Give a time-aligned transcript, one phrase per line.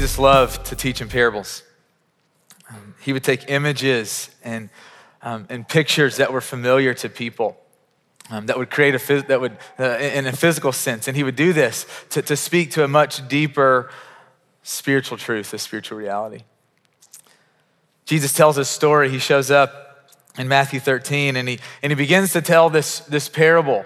[0.00, 1.62] Jesus loved to teach in parables.
[2.70, 4.70] Um, he would take images and,
[5.20, 7.58] um, and pictures that were familiar to people.
[8.30, 11.22] Um, that would create a phys- that would uh, in a physical sense and he
[11.22, 13.90] would do this to, to speak to a much deeper
[14.62, 16.44] spiritual truth a spiritual reality
[18.04, 22.32] jesus tells this story he shows up in matthew 13 and he and he begins
[22.32, 23.84] to tell this this parable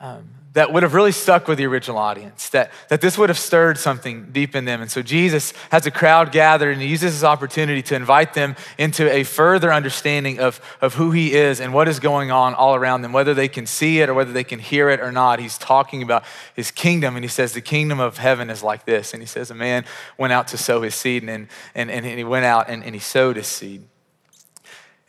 [0.00, 3.38] um, that would have really stuck with the original audience, that, that this would have
[3.38, 4.82] stirred something deep in them.
[4.82, 8.56] And so Jesus has a crowd gathered and he uses this opportunity to invite them
[8.76, 12.74] into a further understanding of, of who he is and what is going on all
[12.74, 15.38] around them, whether they can see it or whether they can hear it or not.
[15.38, 16.22] He's talking about
[16.54, 19.14] his kingdom and he says, The kingdom of heaven is like this.
[19.14, 19.86] And he says, A man
[20.18, 23.00] went out to sow his seed and, and, and he went out and, and he
[23.00, 23.84] sowed his seed.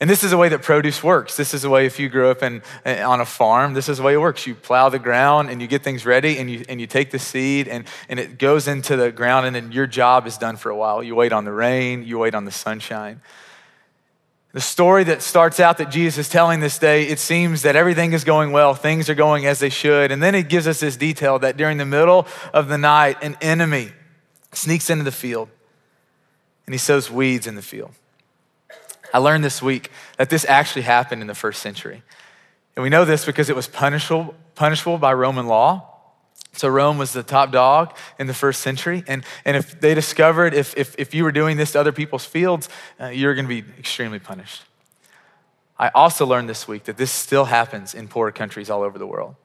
[0.04, 1.38] And this is the way that produce works.
[1.38, 4.04] This is the way if you grew up in, on a farm, this is the
[4.04, 4.46] way it works.
[4.46, 7.20] You plow the ground and you get things ready and you, and you take the
[7.20, 10.70] seed and, and it goes into the ground and then your job is done for
[10.70, 11.02] a while.
[11.02, 13.22] You wait on the rain, you wait on the sunshine.
[14.52, 18.12] The story that starts out that Jesus is telling this day, it seems that everything
[18.12, 20.12] is going well, things are going as they should.
[20.12, 23.38] And then it gives us this detail that during the middle of the night, an
[23.42, 23.94] enemy
[24.52, 25.48] sneaks into the field
[26.66, 27.94] and he sows weeds in the field.
[29.14, 32.02] I learned this week that this actually happened in the first century.
[32.76, 35.90] And we know this because it was punishable, punishable by Roman law.
[36.54, 39.04] So Rome was the top dog in the first century.
[39.08, 42.26] And, and if they discovered if, if, if you were doing this to other people's
[42.26, 42.70] fields,
[43.00, 44.64] uh, you were going to be extremely punished.
[45.78, 49.08] I also learned this week that this still happens in poor countries all over the
[49.08, 49.36] world.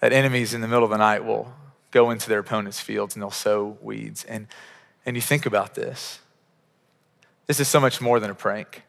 [0.00, 1.52] That enemies in the middle of the night will
[1.90, 4.24] go into their opponent's fields and they'll sow weeds.
[4.24, 4.46] And,
[5.06, 6.20] and you think about this
[7.46, 8.82] this is so much more than a prank.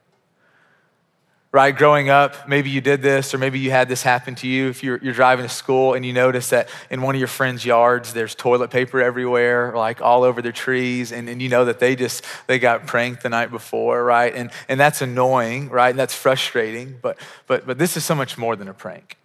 [1.51, 1.75] Right?
[1.75, 4.67] Growing up, maybe you did this, or maybe you had this happen to you.
[4.67, 7.65] If you're, you're driving to school and you notice that in one of your friends'
[7.65, 11.79] yards, there's toilet paper everywhere, like all over their trees, and, and you know that
[11.79, 14.35] they just they got pranked the night before, right?
[14.35, 15.89] And and that's annoying, right?
[15.89, 17.17] And that's frustrating, but
[17.47, 19.17] but but this is so much more than a prank.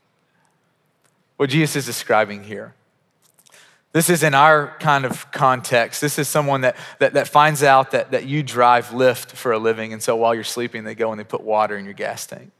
[1.36, 2.72] What Jesus is describing here
[3.92, 6.00] this is in our kind of context.
[6.00, 9.58] This is someone that, that, that, finds out that, that you drive Lyft for a
[9.58, 12.26] living, and so while you're sleeping, they go and they put water in your gas
[12.26, 12.50] tank.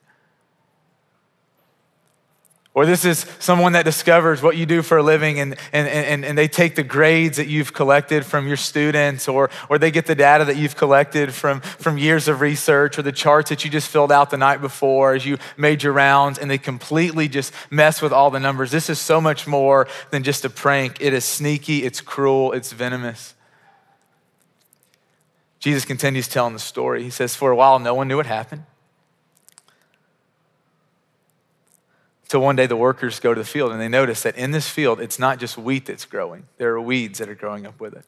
[2.74, 6.24] Or this is someone that discovers what you do for a living and, and, and,
[6.24, 10.06] and they take the grades that you've collected from your students, or, or they get
[10.06, 13.70] the data that you've collected from, from years of research, or the charts that you
[13.70, 17.52] just filled out the night before as you made your rounds, and they completely just
[17.70, 18.70] mess with all the numbers.
[18.70, 20.96] This is so much more than just a prank.
[20.98, 23.34] It is sneaky, it's cruel, it's venomous.
[25.58, 27.02] Jesus continues telling the story.
[27.02, 28.64] He says, For a while, no one knew what happened.
[32.32, 34.66] So one day the workers go to the field and they notice that in this
[34.66, 37.92] field, it's not just wheat that's growing, there are weeds that are growing up with
[37.92, 38.06] it.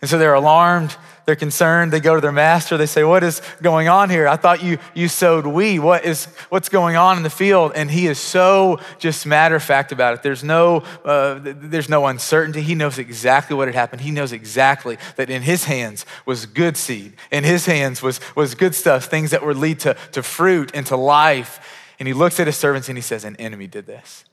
[0.00, 3.40] And so they're alarmed, they're concerned, they go to their master, they say, What is
[3.62, 4.26] going on here?
[4.26, 5.78] I thought you, you sowed wheat.
[5.78, 7.70] What is, what's going on in the field?
[7.76, 10.24] And he is so just matter of fact about it.
[10.24, 12.62] There's no, uh, there's no uncertainty.
[12.62, 14.00] He knows exactly what had happened.
[14.00, 18.56] He knows exactly that in his hands was good seed, in his hands was, was
[18.56, 21.60] good stuff, things that would lead to, to fruit and to life.
[21.98, 24.24] And he looks at his servants and he says, An enemy did this.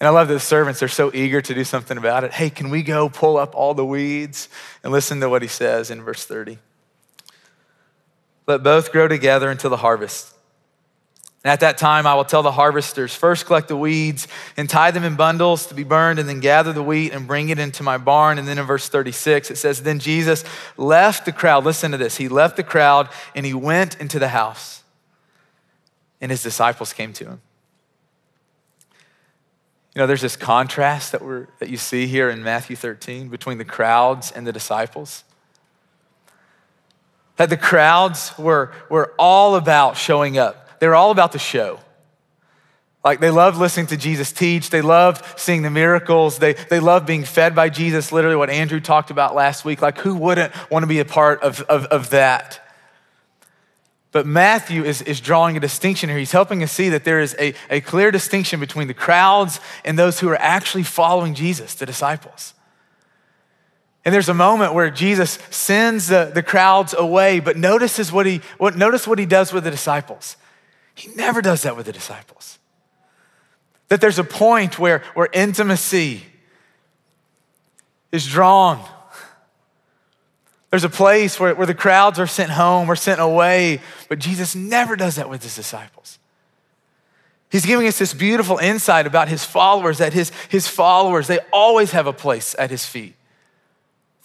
[0.00, 2.32] And I love that the servants are so eager to do something about it.
[2.32, 4.48] Hey, can we go pull up all the weeds?
[4.84, 6.58] And listen to what he says in verse 30.
[8.46, 10.32] Let both grow together until the harvest.
[11.44, 14.90] And at that time, I will tell the harvesters first collect the weeds and tie
[14.90, 17.82] them in bundles to be burned, and then gather the wheat and bring it into
[17.82, 18.38] my barn.
[18.38, 20.44] And then in verse 36, it says, Then Jesus
[20.76, 21.64] left the crowd.
[21.64, 22.16] Listen to this.
[22.16, 24.77] He left the crowd and he went into the house
[26.20, 27.40] and his disciples came to him.
[29.94, 33.58] You know, there's this contrast that, we're, that you see here in Matthew 13 between
[33.58, 35.24] the crowds and the disciples.
[37.36, 41.80] That the crowds were, were all about showing up, they were all about the show.
[43.04, 44.70] Like they loved listening to Jesus teach.
[44.70, 46.38] They loved seeing the miracles.
[46.38, 49.80] They, they loved being fed by Jesus, literally what Andrew talked about last week.
[49.80, 52.67] Like who wouldn't want to be a part of, of, of that?
[54.10, 56.18] But Matthew is, is drawing a distinction here.
[56.18, 59.98] He's helping us see that there is a, a clear distinction between the crowds and
[59.98, 62.54] those who are actually following Jesus, the disciples.
[64.04, 68.40] And there's a moment where Jesus sends the, the crowds away, but notices what he,
[68.56, 70.36] what, notice what he does with the disciples.
[70.94, 72.58] He never does that with the disciples.
[73.88, 76.24] That there's a point where, where intimacy
[78.10, 78.82] is drawn
[80.70, 84.54] there's a place where, where the crowds are sent home or sent away, but Jesus
[84.54, 86.18] never does that with his disciples.
[87.50, 91.92] He's giving us this beautiful insight about his followers, that his, his followers, they always
[91.92, 93.14] have a place at his feet.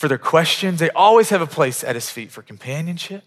[0.03, 0.79] for their questions.
[0.81, 3.23] They always have a place at his feet for companionship.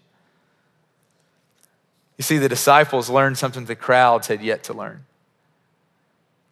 [2.17, 5.05] You see, the disciples learned something the crowds had yet to learn.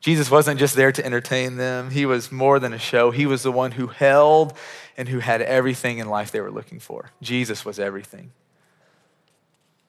[0.05, 3.09] Jesus wasn't just there to entertain them, he was more than a show.
[3.09, 4.55] He was the one who held
[4.97, 7.09] and who had everything in life they were looking for.
[7.23, 8.31] Jesus was everything.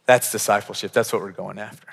[0.07, 0.93] That's discipleship.
[0.93, 1.89] That's what we're going after.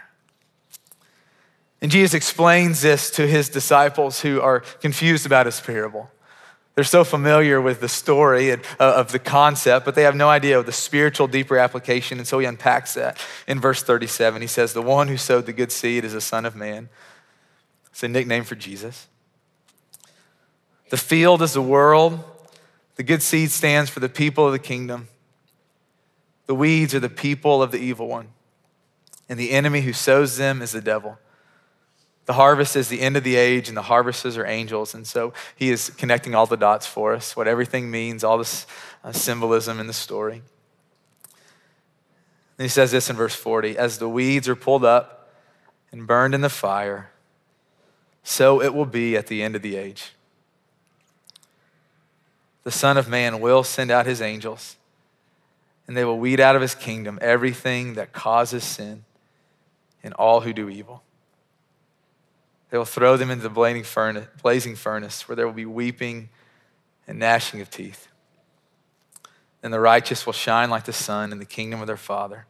[1.82, 6.10] And Jesus explains this to his disciples who are confused about his parable.
[6.76, 10.58] They're so familiar with the story uh, of the concept, but they have no idea
[10.58, 12.20] of the spiritual, deeper application.
[12.20, 13.18] And so he unpacks that
[13.50, 14.42] in verse 37.
[14.42, 16.88] He says, The one who sowed the good seed is the Son of Man.
[17.94, 19.08] It's a nickname for Jesus.
[20.90, 22.24] The field is the world.
[22.96, 25.10] The good seed stands for the people of the kingdom.
[26.48, 28.30] The weeds are the people of the evil one.
[29.30, 31.20] And the enemy who sows them is the devil.
[32.26, 34.96] The harvest is the end of the age, and the harvesters are angels.
[34.96, 38.66] And so he is connecting all the dots for us, what everything means, all this
[39.04, 40.42] uh, symbolism in the story.
[42.58, 45.32] And he says this in verse 40 As the weeds are pulled up
[45.92, 47.12] and burned in the fire,
[48.24, 50.14] so it will be at the end of the age.
[52.64, 54.78] The Son of Man will send out his angels,
[55.86, 59.04] and they will weed out of his kingdom everything that causes sin
[60.02, 61.04] and all who do evil.
[62.70, 63.50] They will throw them into the
[64.42, 66.30] blazing furnace, where there will be weeping
[67.08, 68.08] and gnashing of teeth.
[69.62, 72.46] And the righteous will shine like the sun in the kingdom of their Father.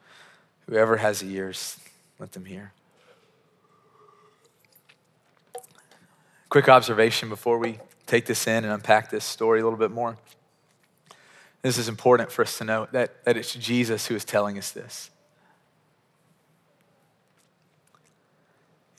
[0.68, 1.78] Whoever has ears,
[2.20, 2.72] let them hear.
[6.54, 10.18] Quick observation before we take this in and unpack this story a little bit more.
[11.64, 14.70] This is important for us to know that, that it's Jesus who is telling us
[14.70, 15.10] this.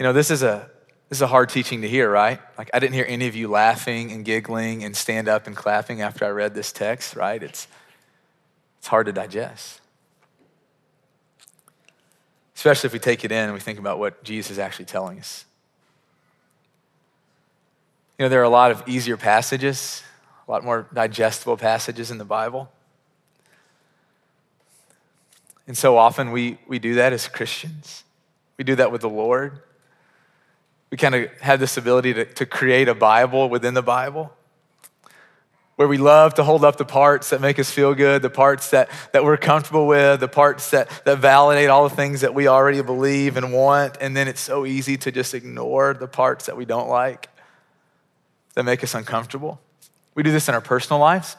[0.00, 0.68] You know, this is a
[1.08, 2.40] this is a hard teaching to hear, right?
[2.58, 6.02] Like, I didn't hear any of you laughing and giggling and stand up and clapping
[6.02, 7.40] after I read this text, right?
[7.40, 7.68] It's,
[8.80, 9.80] it's hard to digest.
[12.56, 15.20] Especially if we take it in and we think about what Jesus is actually telling
[15.20, 15.44] us.
[18.18, 20.02] You know, there are a lot of easier passages,
[20.46, 22.70] a lot more digestible passages in the Bible.
[25.66, 28.04] And so often we, we do that as Christians.
[28.58, 29.60] We do that with the Lord
[30.94, 34.32] we kind of have this ability to, to create a Bible within the Bible
[35.74, 38.70] where we love to hold up the parts that make us feel good, the parts
[38.70, 42.46] that, that we're comfortable with, the parts that, that validate all the things that we
[42.46, 43.96] already believe and want.
[44.00, 47.28] And then it's so easy to just ignore the parts that we don't like,
[48.54, 49.60] that make us uncomfortable.
[50.14, 51.36] We do this in our personal lives.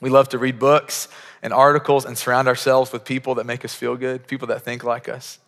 [0.00, 1.08] We love to read books
[1.42, 4.82] and articles and surround ourselves with people that make us feel good, people that think
[4.82, 5.38] like us.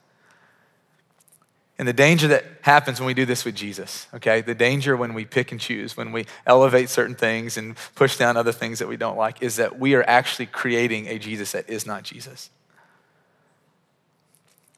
[1.77, 4.43] And the danger that happens when we do this with Jesus, okay?
[4.43, 8.37] The danger when we pick and choose, when we elevate certain things and push down
[8.37, 11.69] other things that we don't like, is that we are actually creating a Jesus that
[11.69, 12.51] is not Jesus.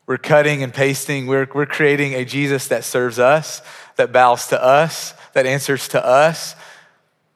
[0.06, 3.60] We're cutting and pasting, we're, we're creating a Jesus that serves us,
[3.96, 6.54] that bows to us, that answers to us.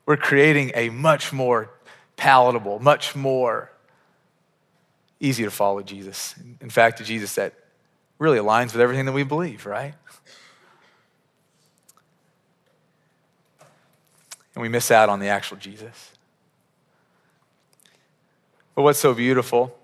[0.06, 1.70] We're creating a much more
[2.17, 3.72] palatable, much more
[5.19, 6.34] easy to follow Jesus.
[6.61, 7.55] In fact, a Jesus that
[8.19, 9.94] really aligns with everything that we believe, right?
[14.55, 16.12] And we miss out on the actual Jesus.
[18.74, 19.77] But what's so beautiful,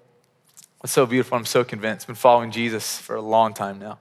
[0.78, 3.98] what's so beautiful, I'm so convinced, been following Jesus for a long time now,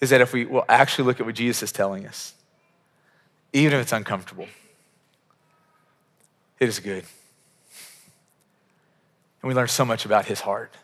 [0.00, 2.34] is that if we will actually look at what Jesus is telling us,
[3.52, 4.46] even if it's uncomfortable,
[6.58, 7.04] it is good.
[9.42, 10.74] And we learn so much about his heart.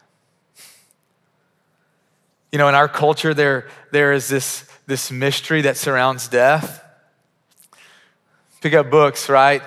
[2.53, 6.83] You know, in our culture, there, there is this, this mystery that surrounds death.
[8.61, 9.61] Pick up books, right?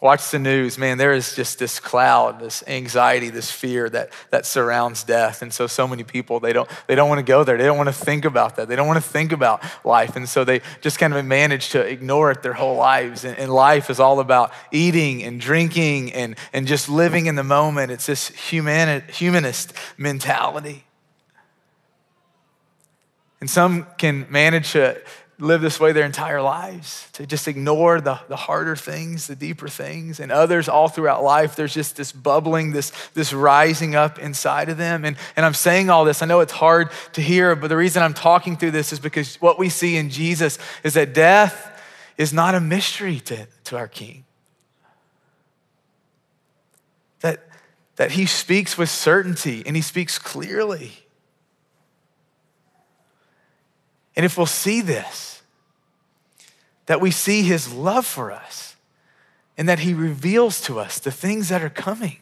[0.00, 0.78] Watch the news.
[0.78, 5.42] Man, there is just this cloud, this anxiety, this fear that, that surrounds death.
[5.42, 7.58] And so, so many people, they don't, they don't want to go there.
[7.58, 8.66] They don't want to think about that.
[8.66, 10.16] They don't want to think about life.
[10.16, 13.24] And so they just kind of manage to ignore it their whole lives.
[13.24, 17.44] And, and life is all about eating and drinking and, and just living in the
[17.44, 17.92] moment.
[17.92, 20.84] It's this human, humanist mentality.
[23.40, 25.00] And some can manage to
[25.40, 29.68] live this way their entire lives, to just ignore the, the harder things, the deeper
[29.68, 30.20] things.
[30.20, 34.76] And others, all throughout life, there's just this bubbling, this, this rising up inside of
[34.76, 35.04] them.
[35.04, 38.02] And, and I'm saying all this, I know it's hard to hear, but the reason
[38.02, 41.82] I'm talking through this is because what we see in Jesus is that death
[42.18, 44.24] is not a mystery to, to our King.
[47.20, 47.40] That,
[47.96, 50.92] that he speaks with certainty and he speaks clearly.
[54.16, 55.42] And if we'll see this,
[56.86, 58.76] that we see his love for us
[59.56, 62.18] and that he reveals to us the things that are coming.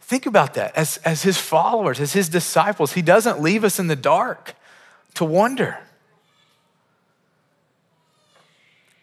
[0.00, 0.74] Think about that.
[0.74, 4.54] As, as his followers, as his disciples, he doesn't leave us in the dark
[5.14, 5.78] to wonder.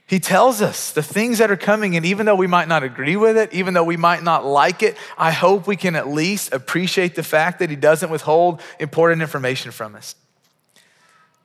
[0.07, 3.17] He tells us the things that are coming, and even though we might not agree
[3.17, 6.53] with it, even though we might not like it, I hope we can at least
[6.53, 10.15] appreciate the fact that He doesn't withhold important information from us.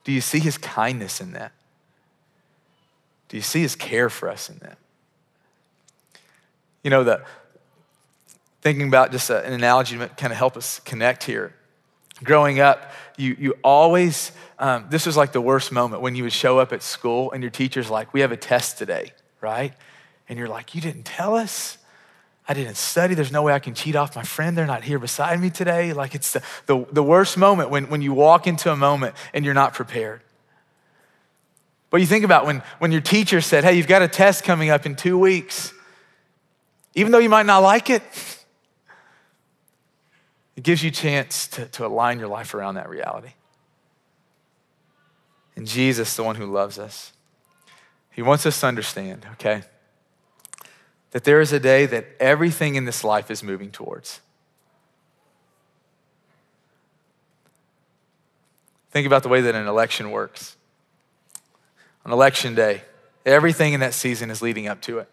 [0.05, 1.51] Do you see His kindness in that?
[3.27, 4.77] Do you see His care for us in that?
[6.83, 7.21] You know, the,
[8.61, 11.53] thinking about just an analogy to kind of help us connect here.
[12.23, 16.33] Growing up, you, you always, um, this was like the worst moment when you would
[16.33, 19.73] show up at school and your teacher's like, We have a test today, right?
[20.29, 21.77] And you're like, You didn't tell us?
[22.47, 23.13] I didn't study.
[23.13, 24.57] There's no way I can cheat off my friend.
[24.57, 25.93] They're not here beside me today.
[25.93, 29.45] Like it's the, the, the worst moment when, when you walk into a moment and
[29.45, 30.21] you're not prepared.
[31.89, 34.69] But you think about when, when your teacher said, Hey, you've got a test coming
[34.69, 35.73] up in two weeks.
[36.95, 38.03] Even though you might not like it,
[40.55, 43.33] it gives you a chance to, to align your life around that reality.
[45.55, 47.13] And Jesus, the one who loves us,
[48.11, 49.63] he wants us to understand, okay,
[51.11, 54.21] that there is a day that everything in this life is moving towards.
[58.91, 60.55] Think about the way that an election works.
[62.05, 62.83] On election day,
[63.25, 65.09] everything in that season is leading up to it.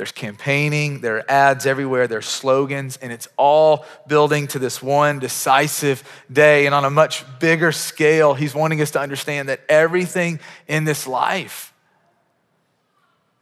[0.00, 5.18] There's campaigning, there are ads everywhere, there's slogans, and it's all building to this one
[5.18, 6.02] decisive
[6.32, 6.64] day.
[6.64, 11.06] And on a much bigger scale, he's wanting us to understand that everything in this
[11.06, 11.74] life,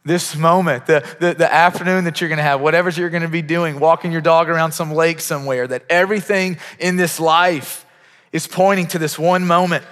[0.03, 3.79] this moment, the, the, the afternoon that you're gonna have, whatever you're gonna be doing,
[3.79, 7.85] walking your dog around some lake somewhere, that everything in this life
[8.33, 9.85] is pointing to this one moment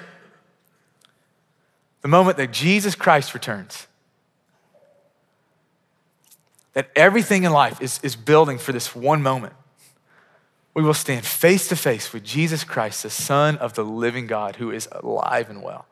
[2.01, 3.87] the moment that Jesus Christ returns
[6.77, 9.53] that everything in life is, is building for this one moment.
[10.75, 14.57] We will stand face to face with Jesus Christ, the Son of the living God,
[14.57, 15.87] who is alive and well.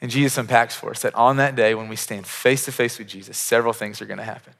[0.00, 2.98] And Jesus unpacks for us that on that day, when we stand face to face
[2.98, 4.54] with Jesus, several things are going to happen.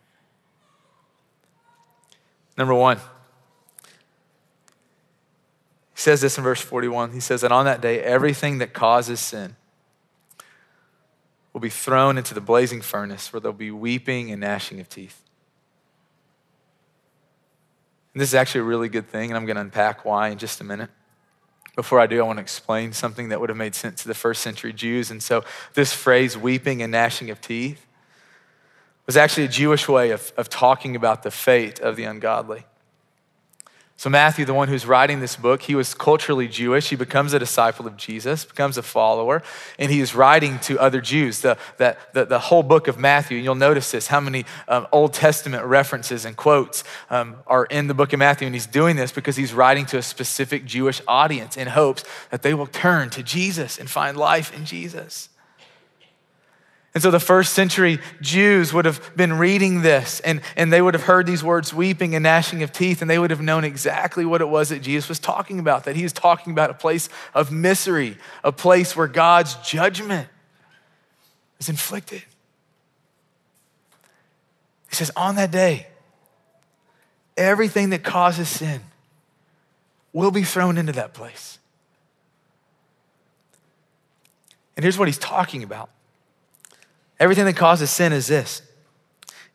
[2.56, 2.98] Number one,
[5.94, 7.10] he says this in verse 41.
[7.10, 9.56] He says that on that day, everything that causes sin
[11.54, 15.22] will be thrown into the blazing furnace where there'll be weeping and gnashing of teeth.
[18.12, 20.38] And this is actually a really good thing, and I'm going to unpack why in
[20.38, 20.90] just a minute.
[21.76, 24.14] Before I do, I want to explain something that would have made sense to the
[24.14, 25.10] first century Jews.
[25.10, 25.44] And so,
[25.74, 27.86] this phrase, weeping and gnashing of teeth,
[29.06, 32.66] was actually a Jewish way of, of talking about the fate of the ungodly.
[33.96, 36.90] So, Matthew, the one who's writing this book, he was culturally Jewish.
[36.90, 39.40] He becomes a disciple of Jesus, becomes a follower,
[39.78, 41.40] and he is writing to other Jews.
[41.40, 44.88] The, the, the, the whole book of Matthew, and you'll notice this how many um,
[44.90, 48.46] Old Testament references and quotes um, are in the book of Matthew.
[48.46, 52.42] And he's doing this because he's writing to a specific Jewish audience in hopes that
[52.42, 55.28] they will turn to Jesus and find life in Jesus.
[56.94, 60.94] And so the first century Jews would have been reading this and, and they would
[60.94, 64.24] have heard these words, weeping and gnashing of teeth, and they would have known exactly
[64.24, 67.08] what it was that Jesus was talking about, that he was talking about a place
[67.34, 70.28] of misery, a place where God's judgment
[71.58, 72.22] is inflicted.
[74.88, 75.88] He says, on that day,
[77.36, 78.80] everything that causes sin
[80.12, 81.58] will be thrown into that place.
[84.76, 85.90] And here's what he's talking about
[87.20, 88.62] Everything that causes sin is this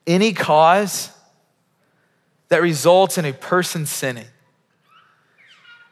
[0.08, 1.12] any cause
[2.48, 4.25] that results in a person sinning,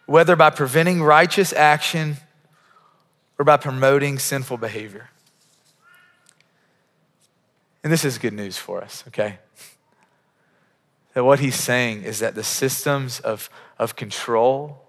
[0.05, 2.17] whether by preventing righteous action
[3.37, 5.09] or by promoting sinful behavior.
[7.83, 9.37] And this is good news for us, okay?
[11.13, 14.83] That what he's saying is that the systems of, of control,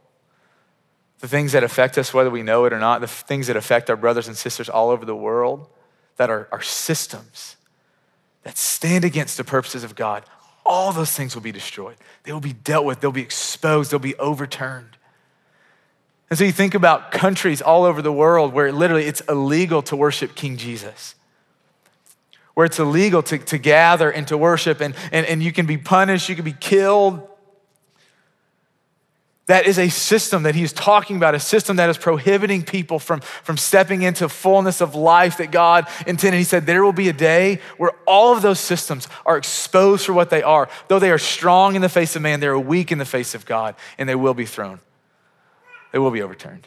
[1.20, 3.90] the things that affect us, whether we know it or not, the things that affect
[3.90, 5.68] our brothers and sisters all over the world,
[6.18, 7.56] that are, are systems
[8.42, 10.24] that stand against the purposes of God,
[10.64, 11.96] all those things will be destroyed.
[12.24, 14.98] They will be dealt with, they'll be exposed, they'll be overturned.
[16.28, 19.96] And so you think about countries all over the world where literally it's illegal to
[19.96, 21.14] worship King Jesus,
[22.52, 25.78] where it's illegal to, to gather and to worship, and, and, and you can be
[25.78, 27.26] punished, you can be killed.
[29.48, 33.20] That is a system that he's talking about, a system that is prohibiting people from,
[33.20, 36.38] from stepping into fullness of life that God intended.
[36.38, 40.12] He said, There will be a day where all of those systems are exposed for
[40.12, 40.68] what they are.
[40.88, 43.34] Though they are strong in the face of man, they are weak in the face
[43.34, 44.80] of God, and they will be thrown.
[45.92, 46.66] They will be overturned.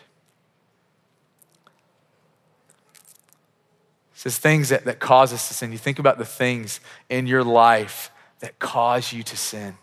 [4.21, 5.71] says things that, that cause us to sin.
[5.71, 8.11] You think about the things in your life
[8.41, 9.75] that cause you to sin.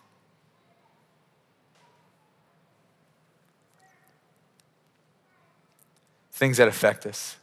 [6.38, 7.36] Things that affect us.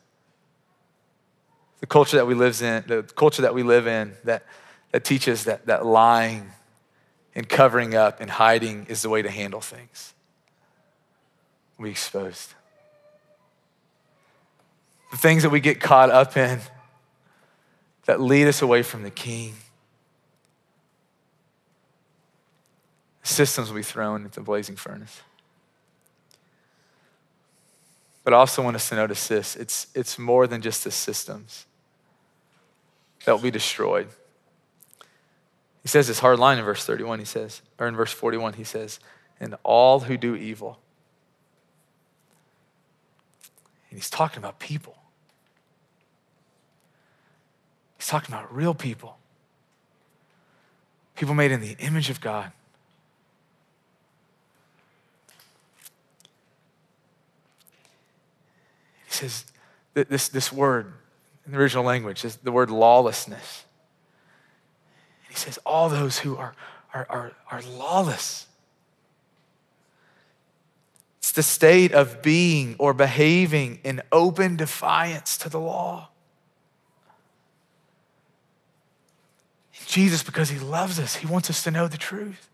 [1.81, 4.45] The culture that we live in, the culture that we live in that,
[4.93, 6.49] that teaches that, that lying
[7.35, 10.13] and covering up and hiding is the way to handle things.
[11.77, 12.53] We exposed.
[15.11, 16.61] The things that we get caught up in
[18.05, 19.55] that lead us away from the king.
[23.23, 25.19] Systems will be thrown into the blazing furnace.
[28.25, 31.65] But I also want us to notice this it's, it's more than just the systems
[33.23, 34.09] that will be destroyed.
[35.83, 38.63] He says this hard line in verse 31, he says, or in verse 41, he
[38.63, 38.99] says,
[39.39, 40.79] and all who do evil.
[43.91, 44.95] And he's talking about people.
[47.99, 49.17] He's talking about real people,
[51.15, 52.51] people made in the image of God.
[59.15, 59.45] Says
[59.93, 60.93] this, this word
[61.45, 63.65] in the original language is the word lawlessness.
[65.25, 66.53] And he says, all those who are,
[66.93, 68.47] are, are, are lawless.
[71.19, 76.09] It's the state of being or behaving in open defiance to the law.
[79.85, 82.49] Jesus, because he loves us, he wants us to know the truth.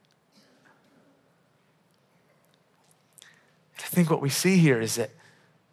[3.79, 5.09] I think what we see here is that,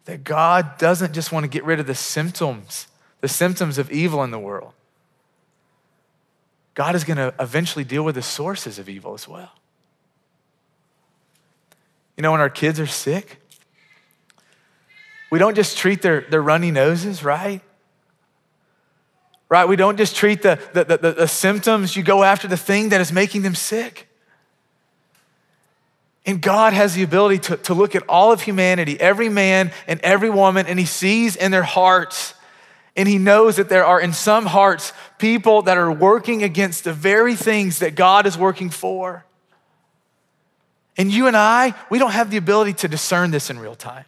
[0.09, 2.87] that God doesn't just want to get rid of the symptoms,
[3.21, 4.73] the symptoms of evil in the world.
[6.73, 9.51] God is going to eventually deal with the sources of evil as well.
[12.17, 13.39] You know, when our kids are sick,
[15.29, 17.61] we don't just treat their, their runny noses, right?
[19.47, 19.65] right?
[19.65, 22.99] We don't just treat the, the, the, the, symptoms, you go after the thing that
[22.99, 24.08] is making them sick.
[26.29, 29.99] And God has the ability to, to look at all of humanity, every man and
[30.01, 32.35] every woman, and He sees in their hearts.
[32.95, 36.93] And He knows that there are in some hearts people that are working against the
[36.93, 39.25] very things that God is working for.
[40.99, 44.05] And you and I, we don't have the ability to discern this in real time.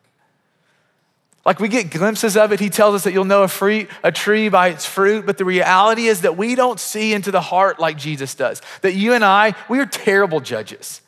[1.43, 2.59] Like we get glimpses of it.
[2.59, 5.45] He tells us that you'll know a, free, a tree by its fruit, but the
[5.45, 8.61] reality is that we don't see into the heart like Jesus does.
[8.81, 11.01] That you and I, we are terrible judges.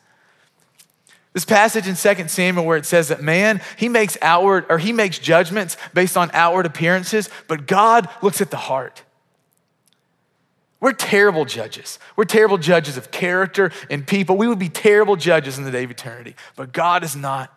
[1.34, 4.92] This passage in 2 Samuel where it says that man, he makes outward or he
[4.92, 9.02] makes judgments based on outward appearances, but God looks at the heart.
[10.78, 11.98] We're terrible judges.
[12.14, 14.36] We're terrible judges of character and people.
[14.36, 17.52] We would be terrible judges in the day of eternity, but God is not.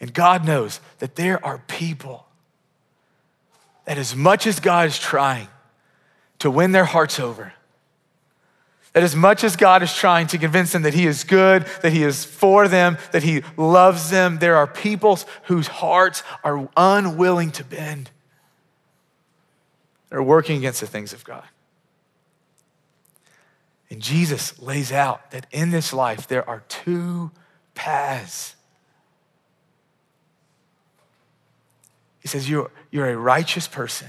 [0.00, 2.26] And God knows that there are people
[3.84, 5.48] that, as much as God is trying
[6.38, 7.52] to win their hearts over,
[8.96, 11.92] that as much as God is trying to convince them that He is good, that
[11.92, 17.50] He is for them, that He loves them, there are peoples whose hearts are unwilling
[17.50, 18.10] to bend.
[20.08, 21.44] They're working against the things of God.
[23.90, 27.32] And Jesus lays out that in this life there are two
[27.74, 28.56] paths
[32.22, 34.08] He says, You're, you're a righteous person.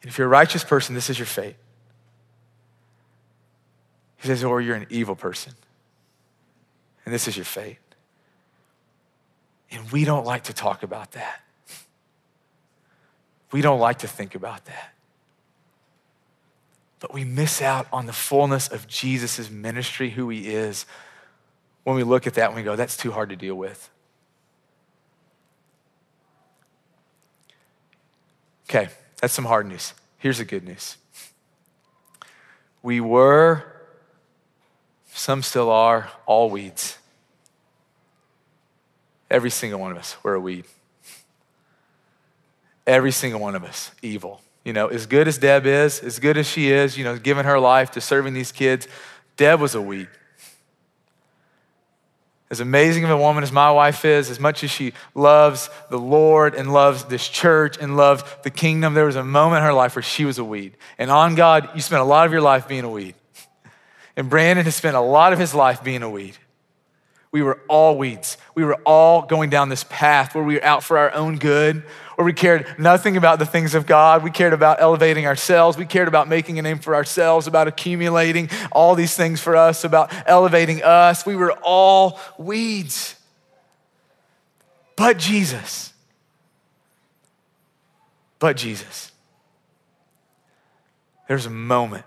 [0.00, 1.56] And if you're a righteous person, this is your fate.
[4.18, 5.54] He says, Or you're an evil person.
[7.04, 7.78] And this is your fate.
[9.70, 11.42] And we don't like to talk about that.
[13.52, 14.92] We don't like to think about that.
[16.98, 20.86] But we miss out on the fullness of Jesus' ministry, who he is,
[21.84, 23.90] when we look at that and we go, that's too hard to deal with.
[28.68, 28.88] Okay,
[29.20, 29.94] that's some hard news.
[30.18, 30.96] Here's the good news.
[32.82, 33.75] We were,
[35.16, 36.98] some still are, all weeds.
[39.30, 40.66] Every single one of us, we're a weed.
[42.86, 44.42] Every single one of us, evil.
[44.62, 47.44] You know, as good as Deb is, as good as she is, you know, giving
[47.44, 48.86] her life to serving these kids,
[49.36, 50.08] Deb was a weed.
[52.50, 55.98] As amazing of a woman as my wife is, as much as she loves the
[55.98, 59.72] Lord and loves this church and loves the kingdom, there was a moment in her
[59.72, 60.76] life where she was a weed.
[60.98, 63.14] And on God, you spent a lot of your life being a weed.
[64.16, 66.36] And Brandon has spent a lot of his life being a weed.
[67.32, 68.38] We were all weeds.
[68.54, 71.82] We were all going down this path where we were out for our own good,
[72.14, 74.24] where we cared nothing about the things of God.
[74.24, 75.76] We cared about elevating ourselves.
[75.76, 79.84] We cared about making a name for ourselves, about accumulating all these things for us,
[79.84, 81.26] about elevating us.
[81.26, 83.16] We were all weeds.
[84.96, 85.92] but Jesus.
[88.38, 89.12] But Jesus.
[91.28, 92.06] There's a moment.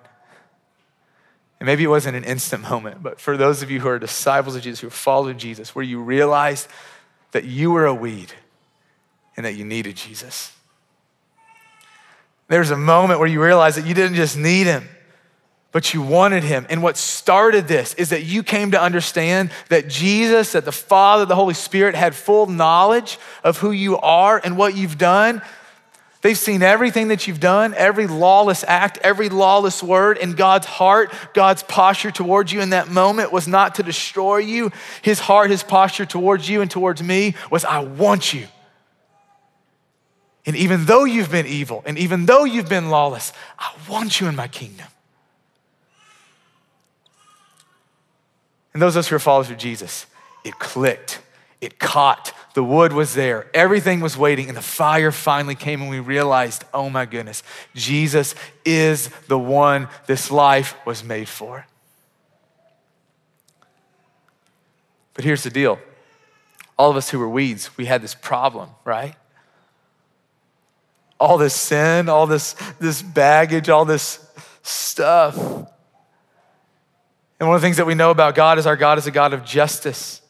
[1.59, 4.55] And maybe it wasn't an instant moment, but for those of you who are disciples
[4.55, 6.67] of Jesus, who followed Jesus, where you realized
[7.31, 8.33] that you were a weed
[9.35, 10.53] and that you needed Jesus.
[12.47, 14.87] There's a moment where you realize that you didn't just need him,
[15.71, 16.65] but you wanted him.
[16.69, 21.25] And what started this is that you came to understand that Jesus, that the Father,
[21.25, 25.41] the Holy Spirit had full knowledge of who you are and what you've done.
[26.21, 31.13] They've seen everything that you've done, every lawless act, every lawless word, and God's heart,
[31.33, 34.71] God's posture towards you in that moment was not to destroy you.
[35.01, 38.47] His heart, his posture towards you and towards me was, I want you.
[40.45, 44.27] And even though you've been evil, and even though you've been lawless, I want you
[44.27, 44.87] in my kingdom.
[48.73, 50.05] And those of us who are followers of Jesus,
[50.43, 51.21] it clicked,
[51.61, 52.33] it caught.
[52.53, 56.63] The wood was there, everything was waiting, and the fire finally came, and we realized,
[56.73, 57.43] oh my goodness,
[57.75, 61.65] Jesus is the one this life was made for.
[65.13, 65.79] But here's the deal
[66.77, 69.15] all of us who were weeds, we had this problem, right?
[71.19, 74.25] All this sin, all this, this baggage, all this
[74.63, 75.37] stuff.
[75.37, 79.11] And one of the things that we know about God is our God is a
[79.11, 80.21] God of justice.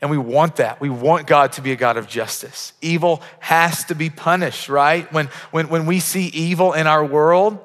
[0.00, 0.80] And we want that.
[0.80, 2.74] We want God to be a God of justice.
[2.82, 5.10] Evil has to be punished, right?
[5.12, 7.64] When, when, when we see evil in our world,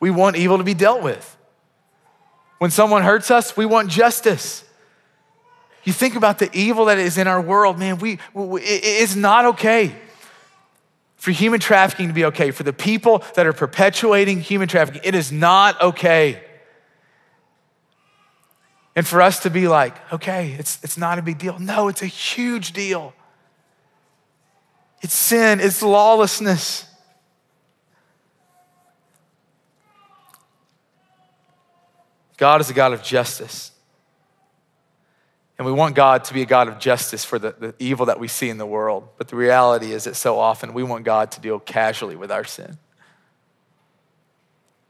[0.00, 1.36] we want evil to be dealt with.
[2.58, 4.64] When someone hurts us, we want justice.
[5.84, 9.44] You think about the evil that is in our world, man, we, we it's not
[9.44, 9.94] okay
[11.22, 15.14] for human trafficking to be okay, for the people that are perpetuating human trafficking, it
[15.14, 16.42] is not okay.
[18.94, 21.58] And for us to be like, okay, it's, it's not a big deal.
[21.58, 23.14] No, it's a huge deal.
[25.00, 26.86] It's sin, it's lawlessness.
[32.36, 33.70] God is a God of justice.
[35.58, 38.18] And we want God to be a God of justice for the, the evil that
[38.18, 39.08] we see in the world.
[39.16, 42.44] But the reality is that so often we want God to deal casually with our
[42.44, 42.78] sin.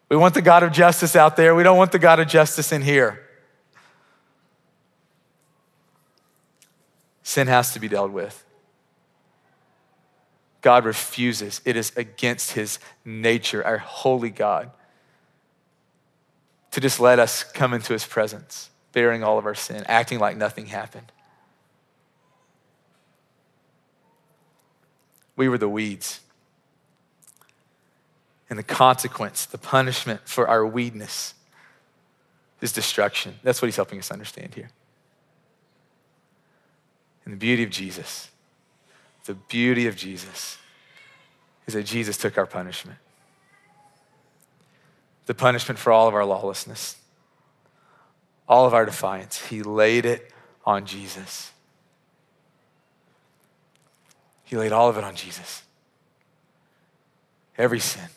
[0.08, 1.54] We want the God of justice out there.
[1.54, 3.20] We don't want the God of justice in here.
[7.22, 8.44] Sin has to be dealt with.
[10.60, 11.60] God refuses.
[11.64, 14.70] It is against his nature, our holy God,
[16.70, 20.36] to just let us come into his presence bearing all of our sin, acting like
[20.36, 21.10] nothing happened.
[25.34, 26.20] We were the weeds.
[28.48, 31.34] And the consequence, the punishment for our weedness
[32.60, 33.36] is destruction.
[33.42, 34.68] That's what he's helping us understand here.
[37.24, 38.30] And the beauty of Jesus,
[39.24, 40.58] the beauty of Jesus
[41.66, 42.98] is that Jesus took our punishment.
[45.26, 46.96] The punishment for all of our lawlessness
[48.52, 49.46] all of our defiance.
[49.46, 50.30] He laid it
[50.66, 51.52] on Jesus.
[54.44, 55.62] He laid all of it on Jesus.
[57.56, 58.08] Every sin.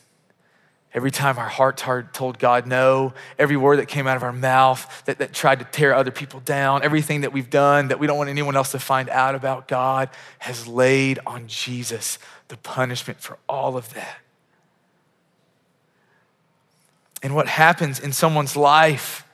[0.96, 4.32] Every time our hearts heart told God no, every word that came out of our
[4.32, 8.08] mouth that, that tried to tear other people down, everything that we've done that we
[8.08, 13.20] don't want anyone else to find out about God has laid on Jesus the punishment
[13.20, 14.20] for all of that.
[17.22, 19.28] And what happens in someone's life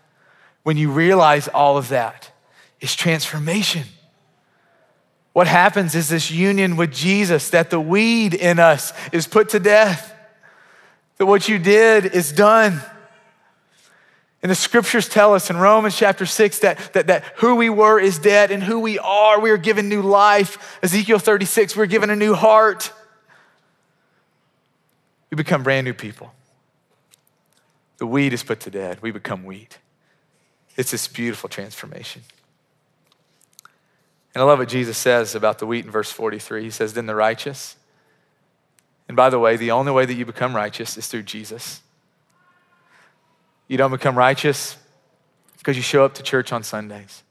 [0.63, 2.31] when you realize all of that
[2.79, 3.83] is transformation.
[5.33, 9.59] What happens is this union with Jesus, that the weed in us is put to
[9.59, 10.15] death,
[11.21, 12.81] that what you did is done.
[14.41, 17.99] And the scriptures tell us in Romans chapter 6 that, that, that who we were
[17.99, 20.79] is dead and who we are, we are given new life.
[20.81, 22.91] Ezekiel 36, we're given a new heart.
[25.29, 26.33] We become brand new people.
[27.99, 29.77] The weed is put to death, we become wheat.
[30.75, 32.23] It's this beautiful transformation.
[34.33, 36.63] And I love what Jesus says about the wheat in verse 43.
[36.63, 37.75] He says, Then the righteous,
[39.11, 41.81] and by the way, the only way that you become righteous is through Jesus.
[43.67, 44.77] You don't become righteous
[45.57, 47.21] because you show up to church on Sundays.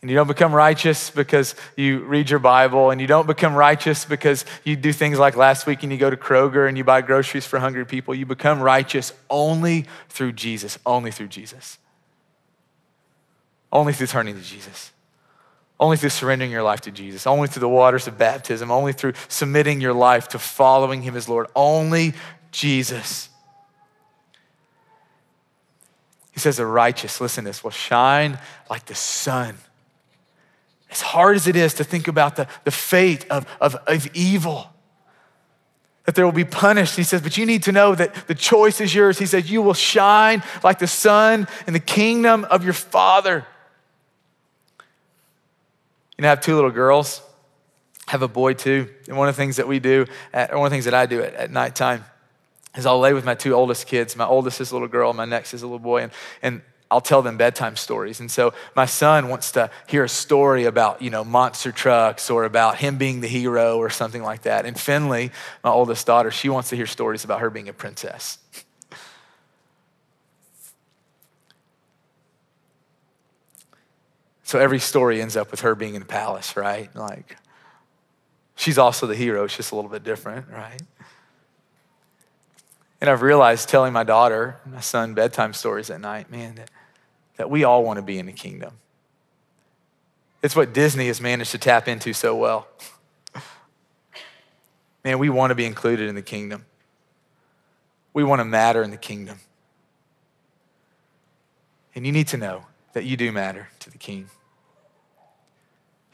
[0.00, 4.04] And you don't become righteous because you read your Bible, and you don't become righteous
[4.04, 7.02] because you do things like last week and you go to Kroger and you buy
[7.02, 8.14] groceries for hungry people.
[8.14, 11.76] You become righteous only through Jesus, only through Jesus.
[13.72, 14.91] Only through turning to Jesus.
[15.82, 17.26] Only through surrendering your life to Jesus.
[17.26, 18.70] Only through the waters of baptism.
[18.70, 21.48] Only through submitting your life to following Him as Lord.
[21.56, 22.14] Only
[22.52, 23.28] Jesus.
[26.30, 28.38] He says, the righteous, listen to this, will shine
[28.70, 29.56] like the sun
[30.88, 34.72] as hard as it is to think about the, the fate of, of, of evil,
[36.04, 36.94] that there will be punished.
[36.94, 39.18] He says, but you need to know that the choice is yours.
[39.18, 43.46] He says, you will shine like the sun in the kingdom of your Father.
[46.26, 47.22] I have two little girls,
[48.08, 48.88] I have a boy too.
[49.08, 51.06] And one of the things that we do, at, one of the things that I
[51.06, 52.04] do at, at nighttime,
[52.76, 54.16] is I'll lay with my two oldest kids.
[54.16, 56.02] My oldest is a little girl, my next is a little boy.
[56.02, 58.20] And, and I'll tell them bedtime stories.
[58.20, 62.44] And so my son wants to hear a story about, you know, monster trucks or
[62.44, 64.66] about him being the hero or something like that.
[64.66, 65.32] And Finley,
[65.64, 68.36] my oldest daughter, she wants to hear stories about her being a princess.
[74.52, 76.94] So every story ends up with her being in the palace, right?
[76.94, 77.36] Like,
[78.54, 80.80] she's also the hero, it's just a little bit different, right?
[83.00, 86.70] And I've realized telling my daughter, and my son, bedtime stories at night, man, that
[87.36, 88.74] that we all want to be in the kingdom.
[90.42, 92.68] It's what Disney has managed to tap into so well.
[95.04, 96.66] Man, we want to be included in the kingdom.
[98.12, 99.40] We want to matter in the kingdom.
[101.94, 104.28] And you need to know that you do matter to the king.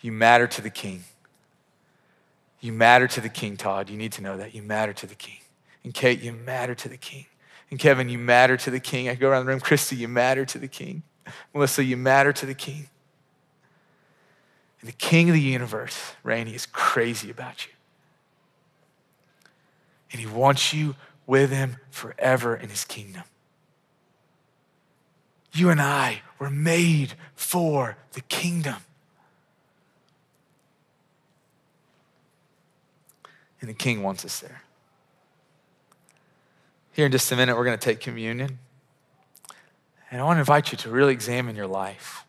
[0.00, 1.04] You matter to the king.
[2.60, 3.88] You matter to the king, Todd.
[3.90, 4.54] You need to know that.
[4.54, 5.38] You matter to the king.
[5.84, 7.26] And Kate, you matter to the king.
[7.70, 9.08] And Kevin, you matter to the king.
[9.08, 9.60] I go around the room.
[9.60, 11.02] Christy, you matter to the king.
[11.54, 12.88] Melissa, you matter to the king.
[14.80, 17.72] And the king of the universe, Rainey, is crazy about you.
[20.12, 20.94] And he wants you
[21.26, 23.24] with him forever in his kingdom.
[25.52, 28.76] You and I were made for the kingdom.
[33.60, 34.62] And the king wants us there.
[36.92, 38.58] Here in just a minute, we're going to take communion.
[40.10, 42.24] And I want to invite you to really examine your life.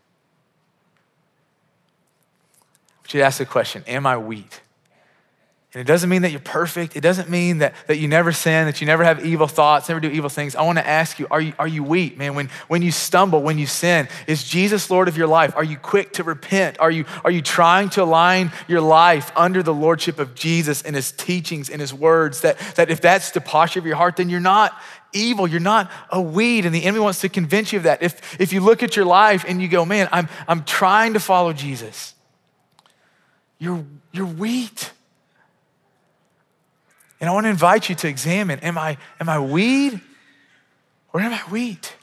[2.82, 4.62] I want you to ask the question Am I wheat?
[5.72, 6.96] And it doesn't mean that you're perfect.
[6.96, 10.02] It doesn't mean that, that you never sin, that you never have evil thoughts, never
[10.02, 10.56] do evil things.
[10.56, 12.34] I want to ask you are, you, are you wheat, man?
[12.34, 15.56] When, when you stumble, when you sin, is Jesus Lord of your life?
[15.56, 16.80] Are you quick to repent?
[16.80, 20.96] Are you, are you trying to align your life under the Lordship of Jesus and
[20.96, 22.42] His teachings and His words?
[22.42, 24.76] That, that if that's the posture of your heart, then you're not
[25.14, 25.48] evil.
[25.48, 26.66] You're not a weed.
[26.66, 28.02] And the enemy wants to convince you of that.
[28.02, 31.20] If, if you look at your life and you go, man, I'm, I'm trying to
[31.20, 32.16] follow Jesus,
[33.60, 34.94] you're, you're wheat.
[37.20, 40.00] And I want to invite you to examine am I, am I weed
[41.14, 41.96] or am I wheat?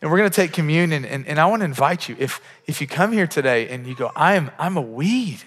[0.00, 2.80] And we're going to take communion, and, and I want to invite you if, if
[2.80, 5.42] you come here today and you go, I'm, I'm a weed,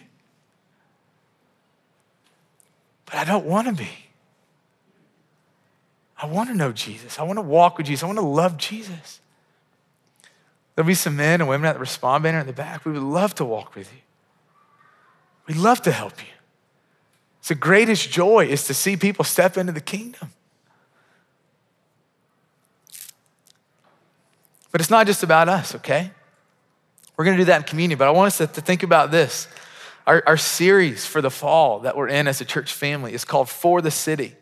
[3.05, 3.89] but I don't want to be.
[6.21, 7.17] I want to know Jesus.
[7.17, 8.03] I want to walk with Jesus.
[8.03, 9.21] I want to love Jesus.
[10.75, 12.85] There'll be some men and women at the respond banner in the back.
[12.85, 13.99] We would love to walk with you.
[15.47, 16.29] We'd love to help you.
[17.41, 20.31] It's the greatest joy is to see people step into the kingdom.
[24.71, 26.11] But it's not just about us, okay?
[27.17, 29.09] We're going to do that in communion, but I want us to, to think about
[29.09, 29.47] this.
[30.05, 33.49] Our, our series for the fall that we're in as a church family is called
[33.49, 34.35] For the City.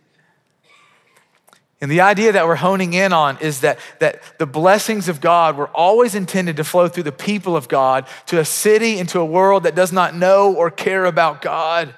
[1.80, 5.56] And the idea that we're honing in on is that, that the blessings of God
[5.56, 9.22] were always intended to flow through the people of God to a city and to
[9.22, 11.96] a world that does not know or care about God.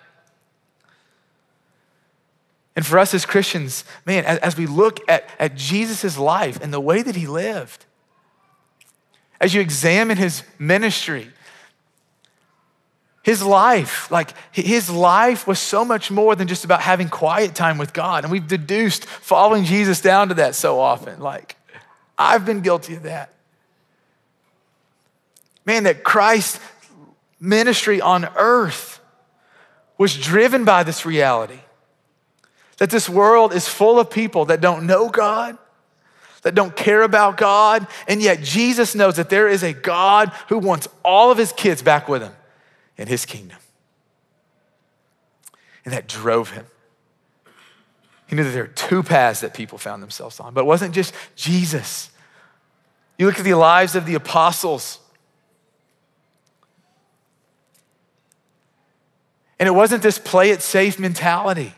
[2.75, 6.73] And for us as Christians, man, as, as we look at, at Jesus' life and
[6.73, 7.85] the way that he lived,
[9.39, 11.27] as you examine his ministry,
[13.23, 17.77] his life, like his life was so much more than just about having quiet time
[17.77, 18.23] with God.
[18.23, 21.19] And we've deduced following Jesus down to that so often.
[21.19, 21.57] Like,
[22.17, 23.33] I've been guilty of that.
[25.65, 26.59] Man, that Christ's
[27.39, 28.99] ministry on earth
[29.97, 31.59] was driven by this reality
[32.81, 35.55] that this world is full of people that don't know God,
[36.41, 40.57] that don't care about God, and yet Jesus knows that there is a God who
[40.57, 42.33] wants all of his kids back with him
[42.97, 43.59] in his kingdom.
[45.85, 46.65] And that drove him.
[48.25, 50.95] He knew that there are two paths that people found themselves on, but it wasn't
[50.95, 52.09] just Jesus.
[53.19, 54.97] You look at the lives of the apostles,
[59.59, 61.75] and it wasn't this play it safe mentality.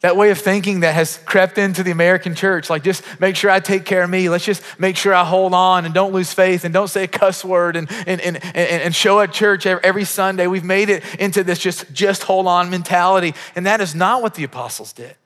[0.00, 3.50] That way of thinking that has crept into the American church, like just make sure
[3.50, 4.30] I take care of me.
[4.30, 7.08] Let's just make sure I hold on and don't lose faith and don't say a
[7.08, 10.46] cuss word and, and, and, and, show at church every Sunday.
[10.46, 13.34] We've made it into this just, just hold on mentality.
[13.54, 15.16] And that is not what the apostles did.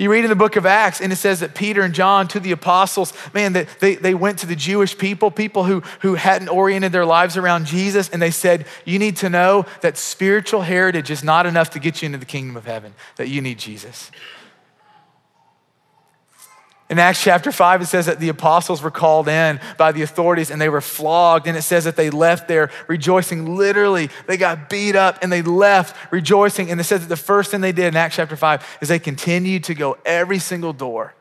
[0.00, 2.40] You read in the book of Acts, and it says that Peter and John, to
[2.40, 6.48] the apostles, man, that they, they went to the Jewish people, people who, who hadn't
[6.48, 11.10] oriented their lives around Jesus, and they said, You need to know that spiritual heritage
[11.10, 14.10] is not enough to get you into the kingdom of heaven, that you need Jesus.
[16.90, 20.50] In Acts chapter 5, it says that the apostles were called in by the authorities
[20.50, 21.46] and they were flogged.
[21.46, 23.54] And it says that they left there rejoicing.
[23.54, 26.68] Literally, they got beat up and they left rejoicing.
[26.68, 28.98] And it says that the first thing they did in Acts chapter 5 is they
[28.98, 31.14] continued to go every single door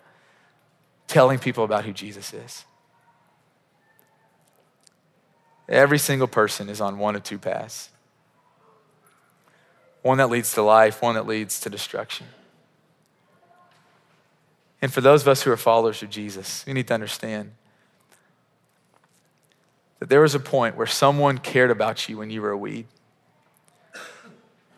[1.06, 2.66] telling people about who Jesus is.
[5.68, 7.90] Every single person is on one of two paths
[10.02, 12.26] one that leads to life, one that leads to destruction.
[14.82, 17.52] And for those of us who are followers of Jesus, we need to understand
[20.00, 22.88] that there was a point where someone cared about you when you were a weed.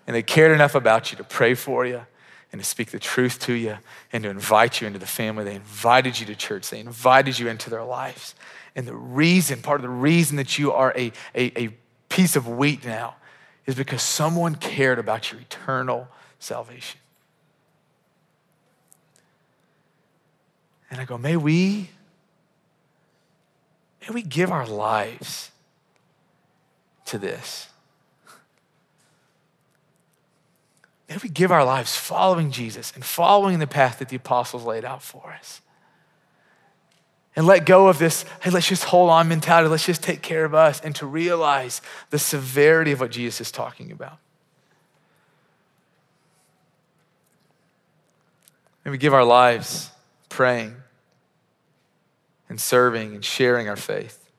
[0.07, 2.05] And they cared enough about you to pray for you
[2.51, 3.77] and to speak the truth to you
[4.11, 5.43] and to invite you into the family.
[5.43, 8.35] They invited you to church, they invited you into their lives.
[8.75, 11.69] And the reason, part of the reason that you are a, a, a
[12.09, 13.15] piece of wheat now
[13.65, 16.07] is because someone cared about your eternal
[16.39, 17.00] salvation.
[20.91, 21.89] And I go, may we,
[24.01, 25.51] may we give our lives
[27.05, 27.69] to this.
[31.07, 34.83] May we give our lives following Jesus and following the path that the apostles laid
[34.83, 35.61] out for us.
[37.37, 40.43] And let go of this, hey, let's just hold on mentality, let's just take care
[40.43, 44.17] of us, and to realize the severity of what Jesus is talking about.
[48.83, 49.89] May we give our lives
[50.27, 50.80] praying
[52.51, 54.29] and serving and sharing our faith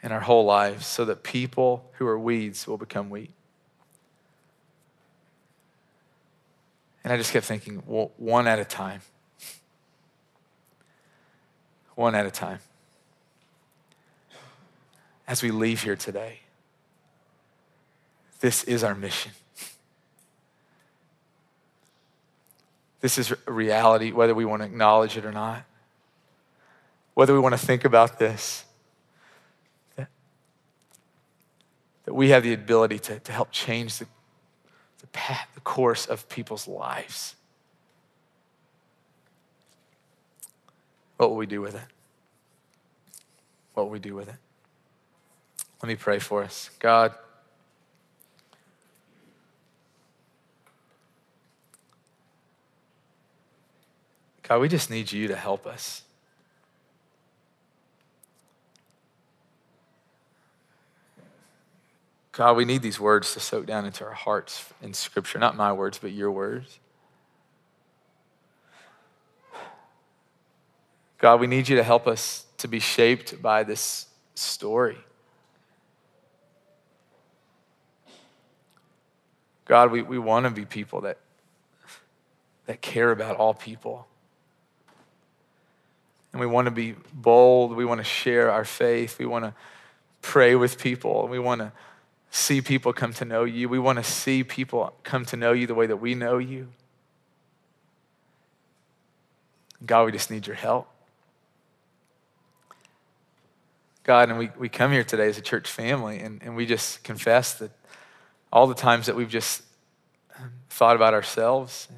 [0.00, 3.32] in our whole lives so that people who are weeds will become wheat.
[7.02, 9.00] And I just kept thinking, well, one at a time.
[11.96, 12.60] One at a time.
[15.26, 16.40] As we leave here today,
[18.38, 19.32] this is our mission.
[23.00, 25.64] This is reality, whether we want to acknowledge it or not.
[27.16, 28.66] Whether we want to think about this,
[29.96, 30.08] that,
[32.04, 34.06] that we have the ability to, to help change the,
[35.00, 37.34] the path, the course of people's lives.
[41.16, 41.86] What will we do with it?
[43.72, 44.36] What will we do with it?
[45.82, 46.68] Let me pray for us.
[46.78, 47.14] God,
[54.42, 56.02] God, we just need you to help us.
[62.36, 65.38] God, we need these words to soak down into our hearts in Scripture.
[65.38, 66.78] Not my words, but your words.
[71.16, 74.98] God, we need you to help us to be shaped by this story.
[79.64, 81.18] God, we, we want to be people that,
[82.66, 84.06] that care about all people
[86.36, 87.74] and we want to be bold.
[87.74, 89.18] We want to share our faith.
[89.18, 89.54] We want to
[90.20, 91.28] pray with people.
[91.28, 91.72] We want to
[92.30, 93.68] see people come to know you.
[93.68, 96.68] We want to see people come to know you the way that we know you.
[99.84, 100.88] God, we just need your help.
[104.04, 107.02] God, and we, we come here today as a church family, and, and we just
[107.02, 107.72] confess that
[108.52, 109.62] all the times that we've just
[110.38, 111.88] um, thought about ourselves,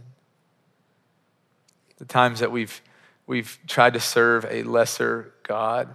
[1.98, 2.80] the times that we've
[3.26, 5.94] we've tried to serve a lesser God.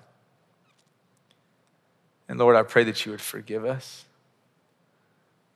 [2.30, 4.06] And Lord, I pray that you would forgive us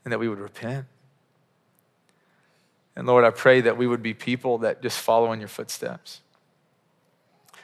[0.08, 0.86] and that we would repent.
[2.96, 6.22] And Lord, I pray that we would be people that just follow in your footsteps.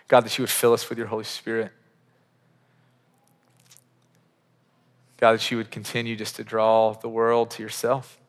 [0.09, 1.71] God, that you would fill us with your Holy Spirit.
[5.15, 8.19] God, that you would continue just to draw the world to yourself.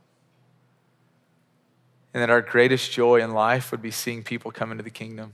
[2.14, 5.32] And that our greatest joy in life would be seeing people come into the kingdom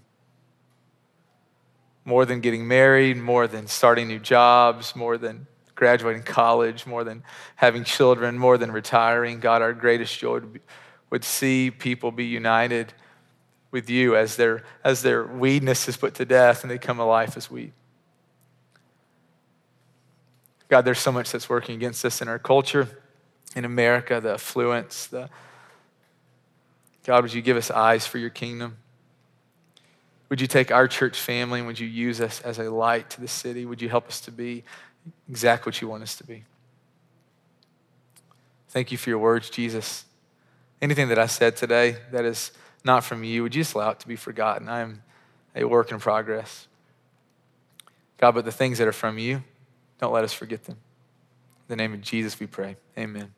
[2.06, 5.46] more than getting married, more than starting new jobs, more than
[5.80, 7.24] graduating college, more than
[7.56, 9.40] having children, more than retiring.
[9.40, 10.40] God, our greatest joy
[11.08, 12.92] would see people be united
[13.70, 17.34] with you as their, as their weedness is put to death and they come alive
[17.34, 17.72] as weed.
[20.68, 22.86] God, there's so much that's working against us in our culture,
[23.56, 25.30] in America, the affluence, the
[27.04, 28.76] God, would you give us eyes for your kingdom?
[30.28, 33.20] Would you take our church family and would you use us as a light to
[33.22, 33.64] the city?
[33.64, 34.62] Would you help us to be
[35.28, 36.44] exactly what you want us to be?
[38.68, 40.04] Thank you for your words, Jesus.
[40.80, 42.52] Anything that I said today that is
[42.84, 44.68] not from you, would you just allow it to be forgotten?
[44.68, 45.02] I am
[45.54, 46.68] a work in progress.
[48.18, 49.42] God, but the things that are from you,
[49.98, 50.76] don't let us forget them.
[51.68, 52.76] In the name of Jesus, we pray.
[52.96, 53.34] Amen.